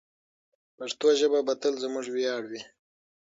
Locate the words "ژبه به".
1.19-1.53